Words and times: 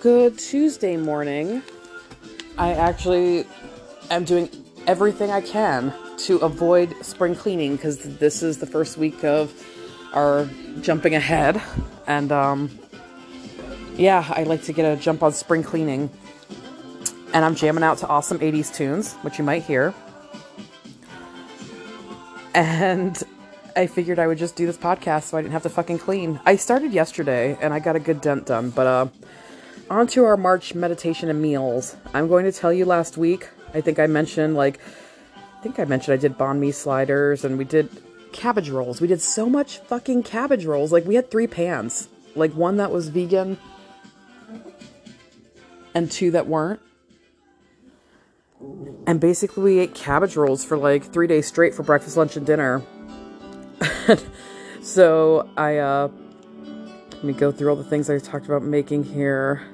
Good 0.00 0.38
Tuesday 0.38 0.96
morning. 0.96 1.62
I 2.56 2.72
actually 2.72 3.44
am 4.10 4.24
doing 4.24 4.48
everything 4.86 5.30
I 5.30 5.42
can 5.42 5.92
to 6.20 6.38
avoid 6.38 6.96
spring 7.04 7.34
cleaning 7.34 7.76
because 7.76 8.16
this 8.16 8.42
is 8.42 8.56
the 8.56 8.66
first 8.66 8.96
week 8.96 9.22
of 9.24 9.52
our 10.14 10.48
jumping 10.80 11.14
ahead. 11.14 11.60
And 12.06 12.32
um, 12.32 12.70
yeah, 13.94 14.24
I 14.34 14.44
like 14.44 14.62
to 14.62 14.72
get 14.72 14.90
a 14.90 14.98
jump 14.98 15.22
on 15.22 15.34
spring 15.34 15.62
cleaning. 15.62 16.08
And 17.34 17.44
I'm 17.44 17.54
jamming 17.54 17.84
out 17.84 17.98
to 17.98 18.08
awesome 18.08 18.38
80s 18.38 18.74
tunes, 18.74 19.12
which 19.16 19.36
you 19.36 19.44
might 19.44 19.64
hear. 19.64 19.92
And 22.54 23.22
I 23.76 23.86
figured 23.86 24.18
I 24.18 24.26
would 24.26 24.38
just 24.38 24.56
do 24.56 24.64
this 24.64 24.78
podcast 24.78 25.24
so 25.24 25.36
I 25.36 25.42
didn't 25.42 25.52
have 25.52 25.64
to 25.64 25.68
fucking 25.68 25.98
clean. 25.98 26.40
I 26.46 26.56
started 26.56 26.94
yesterday 26.94 27.58
and 27.60 27.74
I 27.74 27.80
got 27.80 27.96
a 27.96 28.00
good 28.00 28.22
dent 28.22 28.46
done, 28.46 28.70
but 28.70 28.86
uh, 28.86 29.06
on 29.90 30.06
to 30.06 30.24
our 30.24 30.36
March 30.36 30.74
meditation 30.74 31.28
and 31.28 31.42
meals. 31.42 31.96
I'm 32.14 32.28
going 32.28 32.44
to 32.44 32.52
tell 32.52 32.72
you 32.72 32.84
last 32.84 33.18
week, 33.18 33.48
I 33.74 33.80
think 33.80 33.98
I 33.98 34.06
mentioned, 34.06 34.54
like, 34.54 34.78
I 35.36 35.62
think 35.62 35.78
I 35.78 35.84
mentioned 35.84 36.14
I 36.14 36.16
did 36.16 36.38
banh 36.38 36.58
mi 36.58 36.70
sliders 36.70 37.44
and 37.44 37.58
we 37.58 37.64
did 37.64 37.90
cabbage 38.32 38.70
rolls. 38.70 39.00
We 39.00 39.08
did 39.08 39.20
so 39.20 39.50
much 39.50 39.78
fucking 39.78 40.22
cabbage 40.22 40.64
rolls. 40.64 40.92
Like, 40.92 41.04
we 41.04 41.16
had 41.16 41.30
three 41.30 41.48
pans. 41.48 42.08
Like, 42.36 42.52
one 42.52 42.76
that 42.76 42.92
was 42.92 43.08
vegan 43.08 43.58
and 45.94 46.10
two 46.10 46.30
that 46.30 46.46
weren't. 46.46 46.80
And 49.06 49.20
basically, 49.20 49.62
we 49.64 49.78
ate 49.80 49.94
cabbage 49.94 50.36
rolls 50.36 50.64
for 50.64 50.76
like 50.76 51.04
three 51.04 51.26
days 51.26 51.46
straight 51.46 51.74
for 51.74 51.82
breakfast, 51.82 52.16
lunch, 52.16 52.36
and 52.36 52.46
dinner. 52.46 52.82
so 54.82 55.48
I 55.56 55.78
uh 55.78 56.08
let 57.12 57.24
me 57.24 57.32
go 57.32 57.50
through 57.50 57.70
all 57.70 57.76
the 57.76 57.84
things 57.84 58.08
I 58.08 58.18
talked 58.18 58.46
about 58.46 58.62
making 58.62 59.04
here. 59.04 59.66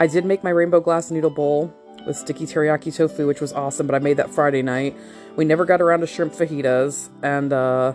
I 0.00 0.06
did 0.06 0.24
make 0.24 0.42
my 0.42 0.50
rainbow 0.50 0.80
glass 0.80 1.10
noodle 1.10 1.30
bowl 1.30 1.72
with 2.06 2.16
sticky 2.16 2.46
teriyaki 2.46 2.96
tofu, 2.96 3.26
which 3.26 3.42
was 3.42 3.52
awesome, 3.52 3.86
but 3.86 3.94
I 3.94 3.98
made 3.98 4.16
that 4.16 4.30
Friday 4.30 4.62
night. 4.62 4.96
We 5.36 5.44
never 5.44 5.66
got 5.66 5.82
around 5.82 6.00
to 6.00 6.06
shrimp 6.06 6.32
fajitas, 6.32 7.10
and 7.22 7.52
uh, 7.52 7.92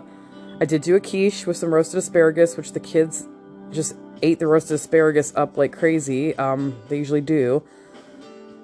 I 0.60 0.64
did 0.66 0.82
do 0.82 0.94
a 0.94 1.00
quiche 1.00 1.46
with 1.46 1.56
some 1.56 1.74
roasted 1.74 1.98
asparagus, 1.98 2.56
which 2.56 2.72
the 2.72 2.80
kids 2.80 3.26
just 3.72 3.96
ate 4.22 4.38
the 4.38 4.46
roasted 4.46 4.76
asparagus 4.76 5.34
up 5.34 5.56
like 5.56 5.72
crazy. 5.72 6.36
Um, 6.36 6.80
they 6.88 6.96
usually 6.96 7.20
do. 7.20 7.64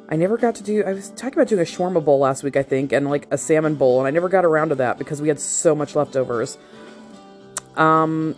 I 0.09 0.15
never 0.15 0.37
got 0.37 0.55
to 0.57 0.63
do, 0.63 0.85
I 0.85 0.93
was 0.93 1.09
talking 1.11 1.35
about 1.35 1.49
doing 1.49 1.63
a 1.63 1.65
shawarma 1.65 2.05
bowl 2.05 2.21
last 2.21 2.45
week, 2.45 2.57
I 2.57 2.63
think, 2.63 2.93
and 2.93 3.11
like 3.11 3.27
a 3.33 3.39
salmon 3.39 3.75
bowl, 3.75 3.99
and 3.99 4.07
I 4.07 4.11
never 4.11 4.29
got 4.29 4.45
around 4.45 4.69
to 4.69 4.77
that 4.77 4.99
because 4.99 5.21
we 5.21 5.27
had 5.27 5.41
so 5.41 5.75
much 5.75 5.97
leftovers. 5.97 6.59
Um, 7.77 8.37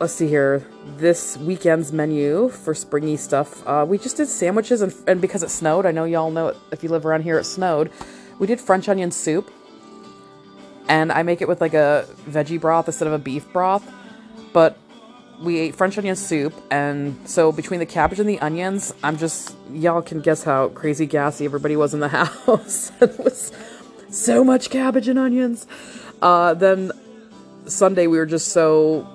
let's 0.00 0.12
see 0.12 0.28
here. 0.28 0.64
This 0.96 1.36
weekend's 1.36 1.92
menu 1.92 2.48
for 2.48 2.74
springy 2.74 3.16
stuff, 3.16 3.66
uh, 3.66 3.84
we 3.86 3.98
just 3.98 4.16
did 4.16 4.28
sandwiches, 4.28 4.80
and, 4.80 4.94
and 5.06 5.20
because 5.20 5.42
it 5.42 5.50
snowed, 5.50 5.86
I 5.86 5.90
know 5.90 6.04
y'all 6.04 6.30
know 6.30 6.48
it, 6.48 6.56
if 6.72 6.82
you 6.82 6.88
live 6.88 7.04
around 7.04 7.22
here, 7.22 7.38
it 7.38 7.44
snowed. 7.44 7.90
We 8.38 8.46
did 8.46 8.60
French 8.60 8.88
onion 8.88 9.10
soup, 9.10 9.50
and 10.88 11.10
I 11.10 11.22
make 11.22 11.42
it 11.42 11.48
with 11.48 11.60
like 11.60 11.74
a 11.74 12.06
veggie 12.28 12.60
broth 12.60 12.86
instead 12.86 13.08
of 13.08 13.12
a 13.12 13.18
beef 13.18 13.52
broth, 13.52 13.88
but 14.52 14.78
we 15.40 15.58
ate 15.58 15.74
French 15.74 15.98
onion 15.98 16.16
soup, 16.16 16.54
and 16.70 17.16
so 17.28 17.52
between 17.52 17.80
the 17.80 17.86
cabbage 17.86 18.20
and 18.20 18.28
the 18.28 18.38
onions, 18.40 18.94
I'm 19.02 19.16
just 19.16 19.54
y'all 19.72 20.02
can 20.02 20.20
guess 20.20 20.44
how 20.44 20.68
crazy 20.68 21.06
gassy 21.06 21.44
everybody 21.44 21.76
was 21.76 21.94
in 21.94 22.00
the 22.00 22.08
house. 22.08 22.92
it 23.00 23.18
was 23.18 23.52
so 24.10 24.44
much 24.44 24.70
cabbage 24.70 25.08
and 25.08 25.18
onions. 25.18 25.66
Uh, 26.22 26.54
then 26.54 26.90
Sunday 27.66 28.06
we 28.06 28.18
were 28.18 28.26
just 28.26 28.48
so 28.48 29.06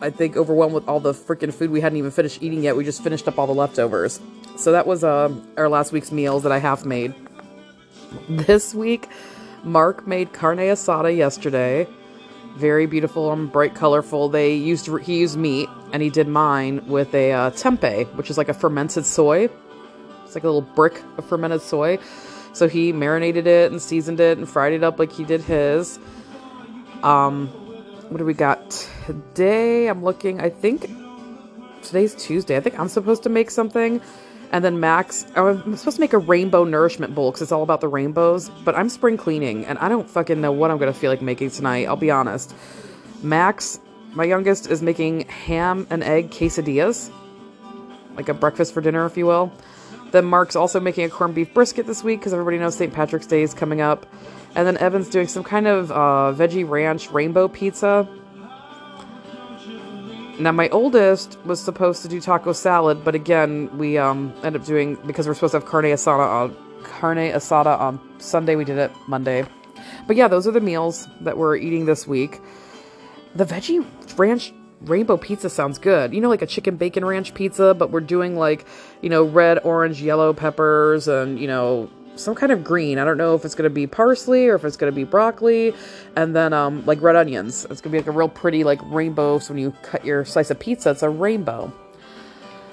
I 0.00 0.10
think 0.10 0.36
overwhelmed 0.36 0.74
with 0.74 0.88
all 0.88 1.00
the 1.00 1.12
freaking 1.12 1.52
food 1.52 1.70
we 1.70 1.80
hadn't 1.80 1.98
even 1.98 2.10
finished 2.10 2.42
eating 2.42 2.62
yet. 2.62 2.76
We 2.76 2.84
just 2.84 3.02
finished 3.02 3.26
up 3.26 3.38
all 3.38 3.46
the 3.46 3.54
leftovers. 3.54 4.20
So 4.56 4.72
that 4.72 4.86
was 4.86 5.04
uh, 5.04 5.34
our 5.56 5.68
last 5.68 5.92
week's 5.92 6.12
meals 6.12 6.42
that 6.44 6.52
I 6.52 6.58
half 6.58 6.84
made. 6.84 7.14
This 8.28 8.74
week, 8.74 9.06
Mark 9.64 10.06
made 10.06 10.32
carne 10.32 10.58
asada 10.58 11.14
yesterday 11.14 11.86
very 12.58 12.86
beautiful 12.86 13.32
and 13.32 13.52
bright 13.52 13.74
colorful 13.74 14.28
they 14.28 14.52
used 14.54 14.88
he 15.02 15.18
used 15.18 15.38
meat 15.38 15.68
and 15.92 16.02
he 16.02 16.10
did 16.10 16.26
mine 16.26 16.84
with 16.88 17.14
a 17.14 17.32
uh, 17.32 17.50
tempeh 17.52 18.04
which 18.16 18.30
is 18.30 18.36
like 18.36 18.48
a 18.48 18.54
fermented 18.54 19.06
soy 19.06 19.48
it's 20.24 20.34
like 20.34 20.42
a 20.42 20.46
little 20.46 20.60
brick 20.60 21.00
of 21.16 21.24
fermented 21.28 21.62
soy 21.62 21.96
so 22.52 22.66
he 22.68 22.92
marinated 22.92 23.46
it 23.46 23.70
and 23.70 23.80
seasoned 23.80 24.18
it 24.18 24.36
and 24.38 24.48
fried 24.48 24.72
it 24.72 24.82
up 24.82 24.98
like 24.98 25.12
he 25.12 25.22
did 25.22 25.40
his 25.40 26.00
um 27.04 27.48
what 28.08 28.18
do 28.18 28.24
we 28.24 28.34
got 28.34 28.70
today 29.06 29.86
i'm 29.88 30.02
looking 30.02 30.40
i 30.40 30.48
think 30.48 30.90
today's 31.82 32.14
tuesday 32.14 32.56
i 32.56 32.60
think 32.60 32.78
i'm 32.78 32.88
supposed 32.88 33.22
to 33.22 33.28
make 33.28 33.50
something 33.50 34.00
and 34.50 34.64
then 34.64 34.80
Max, 34.80 35.26
oh, 35.36 35.48
I'm 35.48 35.76
supposed 35.76 35.96
to 35.96 36.00
make 36.00 36.14
a 36.14 36.18
rainbow 36.18 36.64
nourishment 36.64 37.14
bowl 37.14 37.30
because 37.30 37.42
it's 37.42 37.52
all 37.52 37.62
about 37.62 37.80
the 37.80 37.88
rainbows, 37.88 38.48
but 38.64 38.74
I'm 38.74 38.88
spring 38.88 39.16
cleaning 39.16 39.66
and 39.66 39.78
I 39.78 39.88
don't 39.88 40.08
fucking 40.08 40.40
know 40.40 40.52
what 40.52 40.70
I'm 40.70 40.78
going 40.78 40.92
to 40.92 40.98
feel 40.98 41.10
like 41.10 41.20
making 41.20 41.50
tonight. 41.50 41.86
I'll 41.86 41.96
be 41.96 42.10
honest. 42.10 42.54
Max, 43.22 43.78
my 44.14 44.24
youngest, 44.24 44.70
is 44.70 44.80
making 44.80 45.28
ham 45.28 45.86
and 45.90 46.02
egg 46.02 46.30
quesadillas, 46.30 47.10
like 48.16 48.28
a 48.28 48.34
breakfast 48.34 48.72
for 48.72 48.80
dinner, 48.80 49.04
if 49.04 49.16
you 49.18 49.26
will. 49.26 49.52
Then 50.10 50.24
Mark's 50.24 50.56
also 50.56 50.80
making 50.80 51.04
a 51.04 51.10
corned 51.10 51.34
beef 51.34 51.52
brisket 51.52 51.86
this 51.86 52.02
week 52.02 52.20
because 52.20 52.32
everybody 52.32 52.58
knows 52.58 52.76
St. 52.76 52.92
Patrick's 52.92 53.26
Day 53.26 53.42
is 53.42 53.54
coming 53.54 53.80
up. 53.80 54.06
And 54.54 54.66
then 54.66 54.78
Evan's 54.78 55.08
doing 55.08 55.28
some 55.28 55.44
kind 55.44 55.66
of 55.66 55.92
uh, 55.92 56.32
veggie 56.36 56.68
ranch 56.68 57.10
rainbow 57.10 57.48
pizza 57.48 58.08
now 60.38 60.52
my 60.52 60.68
oldest 60.68 61.38
was 61.44 61.60
supposed 61.60 62.02
to 62.02 62.08
do 62.08 62.20
taco 62.20 62.52
salad, 62.52 63.04
but 63.04 63.14
again 63.14 63.76
we 63.76 63.98
um 63.98 64.32
ended 64.42 64.62
up 64.62 64.66
doing 64.66 64.96
because 65.06 65.26
we're 65.26 65.34
supposed 65.34 65.52
to 65.52 65.58
have 65.58 65.66
carne 65.66 65.84
asada 65.84 66.20
on 66.20 66.56
carne 66.84 67.32
asada 67.32 67.78
on 67.78 68.00
Sunday. 68.20 68.56
We 68.56 68.64
did 68.64 68.78
it 68.78 68.92
Monday, 69.06 69.44
but 70.06 70.16
yeah, 70.16 70.28
those 70.28 70.46
are 70.46 70.52
the 70.52 70.60
meals 70.60 71.08
that 71.22 71.36
we're 71.36 71.56
eating 71.56 71.86
this 71.86 72.06
week. 72.06 72.40
The 73.34 73.44
veggie 73.44 73.84
ranch 74.18 74.52
rainbow 74.82 75.16
pizza 75.16 75.50
sounds 75.50 75.78
good. 75.78 76.12
You 76.12 76.20
know, 76.20 76.28
like 76.28 76.42
a 76.42 76.46
chicken 76.46 76.76
bacon 76.76 77.04
ranch 77.04 77.34
pizza, 77.34 77.74
but 77.74 77.90
we're 77.90 78.00
doing 78.00 78.36
like 78.36 78.64
you 79.02 79.10
know 79.10 79.24
red, 79.24 79.60
orange, 79.64 80.02
yellow 80.02 80.32
peppers 80.32 81.08
and 81.08 81.38
you 81.38 81.46
know 81.46 81.90
some 82.18 82.34
kind 82.34 82.52
of 82.52 82.64
green. 82.64 82.98
I 82.98 83.04
don't 83.04 83.16
know 83.16 83.34
if 83.34 83.44
it's 83.44 83.54
going 83.54 83.68
to 83.68 83.74
be 83.74 83.86
parsley 83.86 84.48
or 84.48 84.56
if 84.56 84.64
it's 84.64 84.76
going 84.76 84.92
to 84.92 84.96
be 84.96 85.04
broccoli. 85.04 85.72
And 86.16 86.34
then, 86.34 86.52
um, 86.52 86.84
like 86.84 87.00
red 87.00 87.16
onions. 87.16 87.64
It's 87.70 87.80
going 87.80 87.90
to 87.92 87.98
be 87.98 87.98
like 87.98 88.06
a 88.08 88.10
real 88.10 88.28
pretty, 88.28 88.64
like, 88.64 88.80
rainbow. 88.86 89.38
So 89.38 89.54
when 89.54 89.62
you 89.62 89.72
cut 89.82 90.04
your 90.04 90.24
slice 90.24 90.50
of 90.50 90.58
pizza, 90.58 90.90
it's 90.90 91.02
a 91.02 91.10
rainbow. 91.10 91.72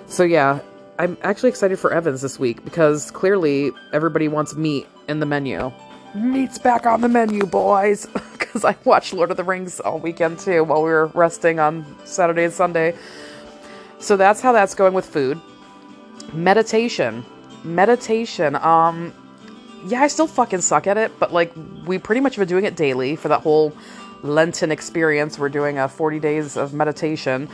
So 0.08 0.24
yeah, 0.24 0.60
I'm 1.00 1.18
actually 1.22 1.50
excited 1.50 1.80
for 1.80 1.94
Evans 1.94 2.22
this 2.22 2.40
week 2.40 2.64
because 2.64 3.12
clearly 3.12 3.72
everybody 3.92 4.28
wants 4.28 4.56
meat 4.56 4.88
in 5.08 5.20
the 5.20 5.26
menu. 5.26 5.72
Meat's 6.16 6.58
back 6.58 6.86
on 6.86 7.02
the 7.02 7.10
menu, 7.10 7.46
boys. 7.46 8.08
Because 8.56 8.64
I 8.64 8.78
watched 8.86 9.12
Lord 9.12 9.32
of 9.32 9.38
the 9.38 9.44
Rings 9.44 9.82
all 9.82 10.00
weekend 10.00 10.40
too 10.40 10.64
while 10.64 10.82
we 10.82 10.90
were 10.90 11.08
resting 11.08 11.60
on 11.60 11.86
Saturday 12.06 12.46
and 12.46 12.54
Sunday. 12.54 12.96
So 14.00 14.16
that's 14.16 14.40
how 14.40 14.54
that's 14.54 14.74
going 14.74 14.94
with 14.94 15.06
food. 15.06 15.42
Meditation. 16.32 17.26
Meditation. 17.66 18.56
Um, 18.56 19.14
yeah, 19.88 20.02
I 20.04 20.08
still 20.08 20.28
fucking 20.28 20.62
suck 20.62 20.88
at 20.88 20.96
it, 20.96 21.20
but 21.20 21.34
like 21.34 21.52
we 21.86 21.98
pretty 21.98 22.22
much 22.22 22.36
have 22.36 22.44
been 22.44 22.48
doing 22.48 22.64
it 22.64 22.78
daily 22.78 23.18
for 23.18 23.28
that 23.28 23.42
whole 23.42 23.76
Lenten 24.24 24.72
experience. 24.72 25.38
We're 25.38 25.50
doing 25.50 25.78
a 25.78 25.90
40 25.90 26.20
days 26.22 26.56
of 26.56 26.74
meditation. 26.74 27.50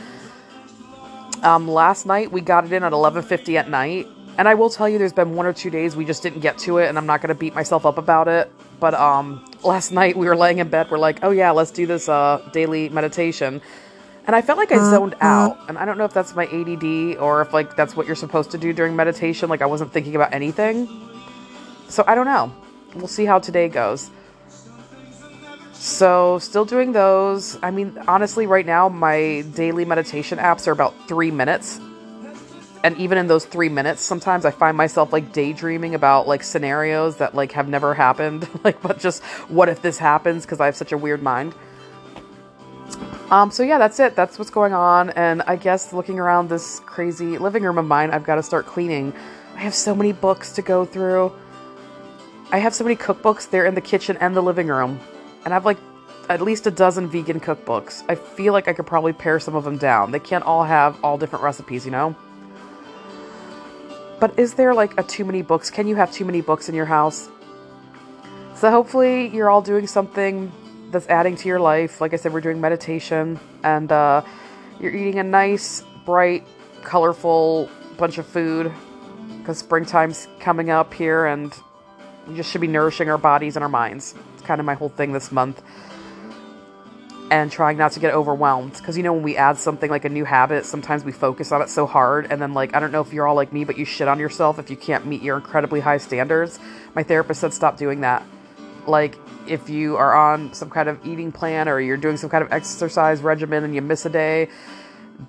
Um, 1.42 1.66
last 1.66 2.06
night 2.06 2.30
we 2.30 2.40
got 2.40 2.64
it 2.64 2.72
in 2.72 2.84
at 2.84 2.92
11:50 2.92 3.56
at 3.56 3.68
night, 3.68 4.06
and 4.38 4.48
I 4.48 4.54
will 4.54 4.70
tell 4.70 4.88
you, 4.88 4.98
there's 4.98 5.12
been 5.12 5.34
one 5.34 5.46
or 5.46 5.52
two 5.52 5.70
days 5.70 5.96
we 5.96 6.04
just 6.04 6.22
didn't 6.22 6.40
get 6.40 6.58
to 6.58 6.78
it, 6.78 6.88
and 6.88 6.98
I'm 6.98 7.06
not 7.06 7.20
gonna 7.20 7.34
beat 7.34 7.54
myself 7.54 7.86
up 7.86 7.98
about 7.98 8.28
it. 8.28 8.50
But 8.80 8.94
um, 8.94 9.44
last 9.62 9.92
night 10.00 10.16
we 10.16 10.26
were 10.26 10.36
laying 10.36 10.58
in 10.58 10.68
bed, 10.68 10.90
we're 10.90 10.98
like, 10.98 11.20
oh 11.22 11.30
yeah, 11.30 11.50
let's 11.50 11.70
do 11.70 11.86
this 11.86 12.08
uh, 12.08 12.48
daily 12.52 12.88
meditation. 12.88 13.60
And 14.26 14.36
I 14.36 14.42
felt 14.42 14.56
like 14.56 14.70
I 14.70 14.78
zoned 14.78 15.16
out, 15.20 15.58
and 15.68 15.76
I 15.76 15.84
don't 15.84 15.98
know 15.98 16.04
if 16.04 16.14
that's 16.14 16.34
my 16.36 16.46
ADD 16.46 17.16
or 17.18 17.42
if 17.42 17.52
like 17.52 17.74
that's 17.74 17.96
what 17.96 18.06
you're 18.06 18.14
supposed 18.14 18.52
to 18.52 18.58
do 18.58 18.72
during 18.72 18.94
meditation. 18.94 19.48
Like 19.48 19.62
I 19.62 19.66
wasn't 19.66 19.92
thinking 19.92 20.14
about 20.14 20.32
anything. 20.32 20.88
So 21.88 22.04
I 22.06 22.14
don't 22.14 22.26
know. 22.26 22.52
We'll 22.94 23.08
see 23.08 23.24
how 23.24 23.38
today 23.38 23.68
goes. 23.68 24.10
So, 25.72 26.38
still 26.38 26.64
doing 26.64 26.92
those. 26.92 27.58
I 27.60 27.72
mean, 27.72 27.98
honestly, 28.06 28.46
right 28.46 28.64
now, 28.64 28.88
my 28.88 29.44
daily 29.54 29.84
meditation 29.84 30.38
apps 30.38 30.68
are 30.68 30.70
about 30.70 30.94
three 31.08 31.32
minutes. 31.32 31.80
And 32.84 32.96
even 32.98 33.16
in 33.16 33.28
those 33.28 33.44
three 33.44 33.68
minutes, 33.68 34.02
sometimes 34.02 34.44
I 34.44 34.50
find 34.50 34.76
myself 34.76 35.12
like 35.12 35.32
daydreaming 35.32 35.94
about 35.94 36.26
like 36.26 36.42
scenarios 36.42 37.18
that 37.18 37.34
like 37.34 37.52
have 37.52 37.68
never 37.68 37.94
happened. 37.94 38.48
like, 38.64 38.82
but 38.82 38.98
just 38.98 39.22
what 39.48 39.68
if 39.68 39.82
this 39.82 39.98
happens? 39.98 40.44
Because 40.44 40.60
I 40.60 40.66
have 40.66 40.76
such 40.76 40.92
a 40.92 40.98
weird 40.98 41.22
mind. 41.22 41.54
Um, 43.30 43.50
so 43.50 43.62
yeah, 43.62 43.78
that's 43.78 43.98
it. 44.00 44.16
That's 44.16 44.38
what's 44.38 44.50
going 44.50 44.74
on. 44.74 45.10
And 45.10 45.42
I 45.42 45.56
guess 45.56 45.92
looking 45.92 46.18
around 46.18 46.48
this 46.48 46.80
crazy 46.80 47.38
living 47.38 47.62
room 47.62 47.78
of 47.78 47.86
mine, 47.86 48.10
I've 48.10 48.24
got 48.24 48.34
to 48.34 48.42
start 48.42 48.66
cleaning. 48.66 49.14
I 49.54 49.60
have 49.60 49.74
so 49.74 49.94
many 49.94 50.12
books 50.12 50.52
to 50.52 50.62
go 50.62 50.84
through. 50.84 51.32
I 52.50 52.58
have 52.58 52.74
so 52.74 52.84
many 52.84 52.96
cookbooks 52.96 53.48
there 53.48 53.64
in 53.64 53.74
the 53.74 53.80
kitchen 53.80 54.18
and 54.18 54.36
the 54.36 54.42
living 54.42 54.66
room. 54.66 55.00
And 55.44 55.54
I 55.54 55.56
have 55.56 55.64
like 55.64 55.78
at 56.28 56.42
least 56.42 56.66
a 56.66 56.70
dozen 56.70 57.08
vegan 57.08 57.40
cookbooks. 57.40 58.04
I 58.08 58.16
feel 58.16 58.52
like 58.52 58.68
I 58.68 58.72
could 58.72 58.86
probably 58.86 59.12
pare 59.12 59.40
some 59.40 59.54
of 59.54 59.64
them 59.64 59.78
down. 59.78 60.10
They 60.10 60.20
can't 60.20 60.44
all 60.44 60.64
have 60.64 61.02
all 61.02 61.16
different 61.16 61.44
recipes, 61.44 61.84
you 61.86 61.90
know? 61.90 62.14
But 64.22 64.38
is 64.38 64.54
there 64.54 64.72
like 64.72 64.96
a 65.00 65.02
too 65.02 65.24
many 65.24 65.42
books? 65.42 65.68
Can 65.68 65.88
you 65.88 65.96
have 65.96 66.12
too 66.12 66.24
many 66.24 66.42
books 66.42 66.68
in 66.68 66.76
your 66.76 66.86
house? 66.86 67.28
So 68.54 68.70
hopefully 68.70 69.26
you're 69.34 69.50
all 69.50 69.62
doing 69.62 69.88
something 69.88 70.52
that's 70.92 71.08
adding 71.08 71.34
to 71.34 71.48
your 71.48 71.58
life. 71.58 72.00
Like 72.00 72.12
I 72.12 72.16
said, 72.16 72.32
we're 72.32 72.40
doing 72.40 72.60
meditation 72.60 73.40
and 73.64 73.90
uh, 73.90 74.22
you're 74.78 74.94
eating 74.94 75.18
a 75.18 75.24
nice, 75.24 75.82
bright, 76.04 76.46
colorful 76.84 77.68
bunch 77.96 78.18
of 78.18 78.24
food 78.24 78.72
because 79.38 79.58
springtime's 79.58 80.28
coming 80.38 80.70
up 80.70 80.94
here 80.94 81.26
and 81.26 81.52
we 82.28 82.36
just 82.36 82.52
should 82.52 82.60
be 82.60 82.68
nourishing 82.68 83.10
our 83.10 83.18
bodies 83.18 83.56
and 83.56 83.64
our 83.64 83.68
minds. 83.68 84.14
It's 84.34 84.42
kind 84.44 84.60
of 84.60 84.64
my 84.64 84.74
whole 84.74 84.90
thing 84.90 85.12
this 85.12 85.32
month. 85.32 85.60
And 87.32 87.50
trying 87.50 87.78
not 87.78 87.92
to 87.92 88.00
get 88.00 88.12
overwhelmed. 88.12 88.74
Because, 88.74 88.98
you 88.98 89.02
know, 89.02 89.14
when 89.14 89.22
we 89.22 89.38
add 89.38 89.56
something 89.56 89.88
like 89.88 90.04
a 90.04 90.10
new 90.10 90.24
habit, 90.24 90.66
sometimes 90.66 91.02
we 91.02 91.12
focus 91.12 91.50
on 91.50 91.62
it 91.62 91.70
so 91.70 91.86
hard. 91.86 92.26
And 92.30 92.42
then, 92.42 92.52
like, 92.52 92.76
I 92.76 92.80
don't 92.80 92.92
know 92.92 93.00
if 93.00 93.10
you're 93.10 93.26
all 93.26 93.34
like 93.34 93.54
me, 93.54 93.64
but 93.64 93.78
you 93.78 93.86
shit 93.86 94.06
on 94.06 94.18
yourself 94.18 94.58
if 94.58 94.68
you 94.68 94.76
can't 94.76 95.06
meet 95.06 95.22
your 95.22 95.38
incredibly 95.38 95.80
high 95.80 95.96
standards. 95.96 96.60
My 96.94 97.02
therapist 97.02 97.40
said 97.40 97.54
stop 97.54 97.78
doing 97.78 98.02
that. 98.02 98.22
Like, 98.86 99.16
if 99.48 99.70
you 99.70 99.96
are 99.96 100.14
on 100.14 100.52
some 100.52 100.68
kind 100.68 100.90
of 100.90 101.06
eating 101.06 101.32
plan 101.32 101.70
or 101.70 101.80
you're 101.80 101.96
doing 101.96 102.18
some 102.18 102.28
kind 102.28 102.44
of 102.44 102.52
exercise 102.52 103.22
regimen 103.22 103.64
and 103.64 103.74
you 103.74 103.80
miss 103.80 104.04
a 104.04 104.10
day, 104.10 104.50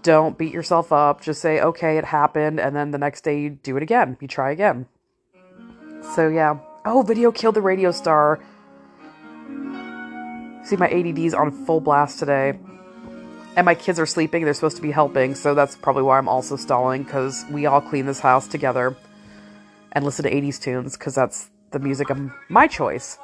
don't 0.01 0.38
beat 0.38 0.53
yourself 0.53 0.91
up. 0.91 1.21
Just 1.21 1.39
say, 1.39 1.61
okay, 1.61 1.97
it 1.97 2.03
happened. 2.03 2.59
And 2.59 2.75
then 2.75 2.91
the 2.91 2.97
next 2.97 3.21
day 3.21 3.39
you 3.39 3.51
do 3.51 3.77
it 3.77 3.83
again. 3.83 4.17
You 4.19 4.27
try 4.27 4.51
again. 4.51 4.88
So, 6.15 6.27
yeah. 6.27 6.57
Oh, 6.83 7.01
video 7.01 7.31
killed 7.31 7.55
the 7.55 7.61
radio 7.61 7.91
star. 7.91 8.41
See, 10.63 10.77
my 10.77 10.89
ADD's 10.89 11.33
on 11.33 11.51
full 11.65 11.81
blast 11.81 12.19
today. 12.19 12.57
And 13.56 13.65
my 13.65 13.75
kids 13.75 14.00
are 14.00 14.06
sleeping. 14.06 14.45
They're 14.45 14.54
supposed 14.54 14.77
to 14.77 14.81
be 14.81 14.92
helping. 14.92 15.36
So 15.36 15.54
that's 15.54 15.75
probably 15.75 16.04
why 16.04 16.18
I'm 16.18 16.27
also 16.27 16.56
stalling 16.56 17.04
because 17.04 17.45
we 17.51 17.65
all 17.65 17.81
clean 17.81 18.06
this 18.06 18.19
house 18.19 18.48
together 18.48 18.95
and 19.92 20.04
listen 20.04 20.24
to 20.24 20.31
80s 20.31 20.60
tunes 20.60 20.98
because 20.98 21.15
that's 21.15 21.50
the 21.71 21.80
music 21.80 22.10
of 22.10 22.19
my 22.50 22.68
choice. 22.68 23.18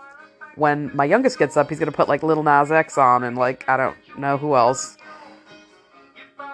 When 0.55 0.95
my 0.95 1.05
youngest 1.05 1.39
gets 1.39 1.57
up, 1.57 1.69
he's 1.69 1.79
going 1.79 1.91
to 1.91 1.95
put 1.95 2.09
like 2.09 2.21
Little 2.21 2.43
Nas 2.43 2.71
X 2.71 2.97
on 2.97 3.23
and 3.23 3.37
like, 3.37 3.67
I 3.67 3.77
don't 3.77 3.95
know 4.17 4.37
who 4.37 4.55
else. 4.55 4.97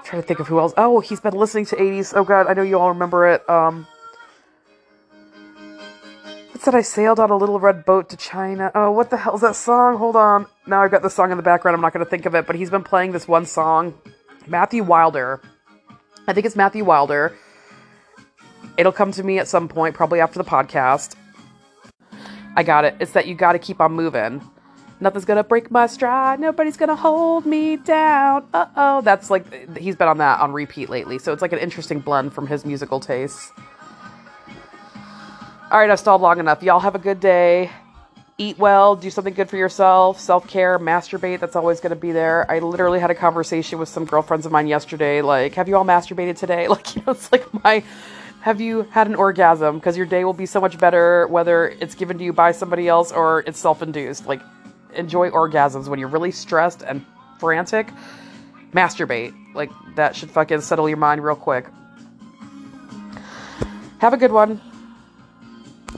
Trying 0.04 0.22
to 0.22 0.28
think 0.28 0.40
of 0.40 0.48
who 0.48 0.60
else. 0.60 0.74
Oh, 0.78 1.00
he's 1.00 1.20
been 1.20 1.34
listening 1.34 1.66
to 1.66 1.76
80s. 1.76 2.14
Oh, 2.16 2.24
God, 2.24 2.46
I 2.48 2.54
know 2.54 2.62
you 2.62 2.78
all 2.78 2.90
remember 2.90 3.28
it. 3.28 3.50
Um, 3.50 3.88
said 6.66 6.74
I 6.74 6.82
sailed 6.82 7.20
on 7.20 7.30
a 7.30 7.38
little 7.38 7.60
red 7.60 7.86
boat 7.86 8.10
to 8.10 8.18
China. 8.18 8.72
Oh, 8.74 8.90
what 8.90 9.12
the 9.12 9.18
hell's 9.18 9.42
that 9.42 9.56
song? 9.56 10.00
Hold 10.00 10.16
on. 10.16 10.48
Now 10.66 10.82
I've 10.82 10.90
got 10.90 11.04
the 11.04 11.12
song 11.12 11.30
in 11.30 11.38
the 11.38 11.44
background. 11.44 11.76
I'm 11.76 11.82
not 11.82 11.94
going 11.94 12.04
to 12.04 12.10
think 12.10 12.26
of 12.26 12.34
it, 12.34 12.48
but 12.48 12.56
he's 12.56 12.72
been 12.72 12.84
playing 12.84 13.12
this 13.12 13.28
one 13.28 13.46
song. 13.46 13.94
Matthew 14.48 14.84
Wilder. 14.84 15.42
I 16.28 16.34
think 16.34 16.44
it's 16.48 16.56
Matthew 16.56 16.84
Wilder. 16.84 17.38
It'll 18.78 18.92
come 18.92 19.12
to 19.12 19.22
me 19.22 19.38
at 19.38 19.48
some 19.48 19.68
point, 19.68 19.94
probably 19.94 20.20
after 20.20 20.40
the 20.40 20.44
podcast. 20.44 21.16
I 22.56 22.64
got 22.64 22.84
it. 22.84 22.96
It's 23.00 23.12
that 23.12 23.28
you 23.28 23.36
got 23.36 23.52
to 23.52 23.60
keep 23.60 23.80
on 23.80 23.92
moving. 23.92 24.42
Nothing's 25.00 25.26
gonna 25.26 25.44
break 25.44 25.70
my 25.70 25.86
stride. 25.86 26.40
Nobody's 26.40 26.78
gonna 26.78 26.96
hold 26.96 27.46
me 27.46 27.76
down. 27.76 28.48
Uh 28.54 28.66
oh. 28.76 29.02
That's 29.02 29.30
like, 29.30 29.78
he's 29.78 29.96
been 29.98 30.08
on 30.08 30.18
that 30.18 30.40
on 30.40 30.52
repeat 30.52 30.90
lately. 30.90 31.20
So 31.20 31.32
it's 31.32 31.44
like 31.44 31.52
an 31.54 31.60
interesting 31.60 32.00
blend 32.00 32.34
from 32.34 32.48
his 32.48 32.66
musical 32.66 33.00
tastes. 33.02 33.52
All 35.72 35.80
right, 35.80 35.90
I've 35.90 36.00
stalled 36.00 36.22
long 36.22 36.40
enough. 36.40 36.62
Y'all 36.62 36.80
have 36.80 36.94
a 36.94 37.00
good 37.00 37.20
day. 37.20 37.72
Eat 38.38 38.60
well, 38.60 38.96
do 38.96 39.10
something 39.10 39.34
good 39.34 39.50
for 39.50 39.58
yourself, 39.58 40.20
self 40.20 40.48
care, 40.48 40.78
masturbate. 40.78 41.40
That's 41.40 41.56
always 41.56 41.80
going 41.80 41.90
to 41.90 41.96
be 41.96 42.12
there. 42.12 42.50
I 42.52 42.60
literally 42.60 43.00
had 43.00 43.10
a 43.10 43.16
conversation 43.16 43.80
with 43.80 43.90
some 43.90 44.06
girlfriends 44.06 44.46
of 44.46 44.52
mine 44.52 44.68
yesterday. 44.68 45.24
Like, 45.24 45.56
have 45.56 45.68
you 45.68 45.76
all 45.76 45.84
masturbated 45.84 46.38
today? 46.38 46.68
Like, 46.76 46.96
you 46.96 47.02
know, 47.02 47.14
it's 47.14 47.32
like 47.32 47.52
my. 47.64 47.84
Have 48.42 48.62
you 48.62 48.84
had 48.92 49.08
an 49.08 49.16
orgasm? 49.16 49.80
Because 49.80 49.98
your 49.98 50.06
day 50.06 50.24
will 50.24 50.34
be 50.34 50.46
so 50.46 50.62
much 50.62 50.78
better 50.78 51.26
whether 51.28 51.70
it's 51.70 51.96
given 51.96 52.20
to 52.20 52.24
you 52.24 52.32
by 52.32 52.52
somebody 52.52 52.88
else 52.88 53.12
or 53.12 53.44
it's 53.48 53.58
self 53.58 53.82
induced. 53.82 54.28
Like, 54.28 54.42
enjoy 54.94 55.32
orgasms 55.32 55.88
when 55.88 55.98
you're 55.98 56.10
really 56.10 56.32
stressed 56.32 56.84
and 56.84 57.04
frantic. 57.40 57.90
Masturbate. 58.72 59.34
Like, 59.56 59.72
that 59.96 60.16
should 60.16 60.30
fucking 60.30 60.62
settle 60.62 60.88
your 60.88 61.00
mind 61.00 61.24
real 61.24 61.36
quick. 61.36 61.66
Have 63.98 64.14
a 64.14 64.18
good 64.18 64.32
one. 64.32 64.62